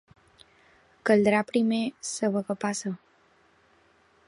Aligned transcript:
Caldrà, 1.09 1.41
primer, 1.51 1.83
saber 2.13 2.43
què 2.49 2.57
passa. 2.67 2.95